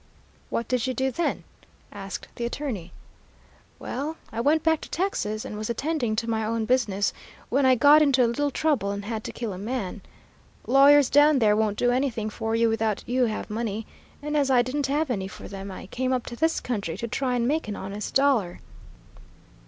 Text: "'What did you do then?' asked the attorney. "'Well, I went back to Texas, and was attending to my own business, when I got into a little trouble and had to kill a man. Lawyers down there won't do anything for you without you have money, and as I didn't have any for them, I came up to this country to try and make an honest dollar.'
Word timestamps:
"'What 0.49 0.67
did 0.67 0.87
you 0.87 0.95
do 0.95 1.11
then?' 1.11 1.43
asked 1.91 2.27
the 2.35 2.43
attorney. 2.43 2.91
"'Well, 3.77 4.17
I 4.31 4.41
went 4.41 4.63
back 4.63 4.81
to 4.81 4.89
Texas, 4.89 5.45
and 5.45 5.55
was 5.55 5.69
attending 5.69 6.15
to 6.15 6.27
my 6.27 6.43
own 6.43 6.65
business, 6.65 7.13
when 7.49 7.67
I 7.67 7.75
got 7.75 8.01
into 8.01 8.25
a 8.25 8.25
little 8.25 8.49
trouble 8.49 8.89
and 8.89 9.05
had 9.05 9.23
to 9.25 9.31
kill 9.31 9.53
a 9.53 9.59
man. 9.59 10.01
Lawyers 10.65 11.11
down 11.11 11.37
there 11.37 11.55
won't 11.55 11.77
do 11.77 11.91
anything 11.91 12.31
for 12.31 12.55
you 12.55 12.67
without 12.67 13.03
you 13.05 13.25
have 13.25 13.51
money, 13.51 13.85
and 14.23 14.35
as 14.35 14.49
I 14.49 14.63
didn't 14.63 14.87
have 14.87 15.11
any 15.11 15.27
for 15.27 15.47
them, 15.47 15.69
I 15.69 15.85
came 15.85 16.13
up 16.13 16.25
to 16.25 16.35
this 16.35 16.59
country 16.59 16.97
to 16.97 17.07
try 17.07 17.35
and 17.35 17.47
make 17.47 17.67
an 17.67 17.75
honest 17.75 18.15
dollar.' 18.15 18.59